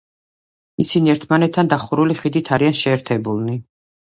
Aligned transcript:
ისინი 0.83 1.11
ერთმანეთთან 1.13 1.69
დახურული 1.75 2.17
ხიდით 2.23 2.53
არიან 2.57 2.77
შეერთებულნი. 2.83 3.61